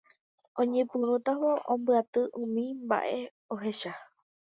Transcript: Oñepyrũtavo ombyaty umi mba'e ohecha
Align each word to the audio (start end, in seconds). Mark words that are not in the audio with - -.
Oñepyrũtavo 0.59 1.51
ombyaty 1.73 2.21
umi 2.43 2.65
mba'e 2.81 3.19
ohecha 3.53 3.93